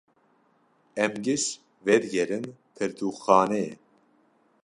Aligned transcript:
Em 1.03 1.13
giş 1.23 1.43
vedigerin 1.85 2.45
pirtûkxaneyê. 2.75 3.71